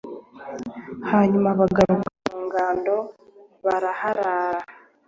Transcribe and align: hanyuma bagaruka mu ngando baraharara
hanyuma 1.11 1.49
bagaruka 1.59 2.09
mu 2.29 2.37
ngando 2.45 2.95
baraharara 3.65 4.61